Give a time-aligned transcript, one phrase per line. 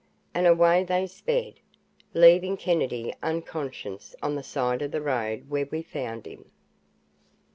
[0.33, 1.59] And away they sped,
[2.15, 6.49] leaving Kennedy unconscious on the side of the road where we found him.